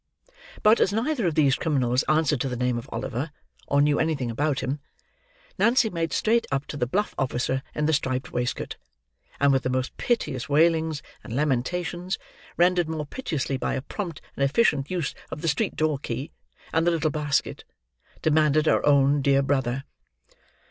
But, 0.63 0.79
as 0.79 0.91
neither 0.91 1.27
of 1.27 1.35
these 1.35 1.53
criminals 1.55 2.01
answered 2.09 2.41
to 2.41 2.49
the 2.49 2.55
name 2.57 2.79
of 2.79 2.89
Oliver, 2.91 3.29
or 3.67 3.83
knew 3.83 3.99
anything 3.99 4.31
about 4.31 4.61
him, 4.61 4.79
Nancy 5.59 5.91
made 5.91 6.11
straight 6.11 6.47
up 6.51 6.65
to 6.69 6.75
the 6.77 6.87
bluff 6.87 7.13
officer 7.19 7.61
in 7.75 7.85
the 7.85 7.93
striped 7.93 8.31
waistcoat; 8.31 8.77
and 9.39 9.53
with 9.53 9.61
the 9.61 9.69
most 9.69 9.95
piteous 9.97 10.49
wailings 10.49 11.03
and 11.23 11.35
lamentations, 11.35 12.17
rendered 12.57 12.89
more 12.89 13.05
piteous 13.05 13.45
by 13.59 13.75
a 13.75 13.81
prompt 13.83 14.21
and 14.35 14.43
efficient 14.43 14.89
use 14.89 15.13
of 15.29 15.43
the 15.43 15.47
street 15.47 15.75
door 15.75 15.99
key 15.99 16.31
and 16.73 16.87
the 16.87 16.91
little 16.91 17.11
basket, 17.11 17.63
demanded 18.23 18.65
her 18.65 18.83
own 18.83 19.21
dear 19.21 19.43
brother. 19.43 19.83